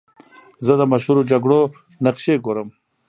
زه 0.65 0.73
د 0.77 0.81
مشهورو 0.91 1.27
جګړو 1.31 1.59
نقشې 2.05 2.35
ګورم. 2.45 2.69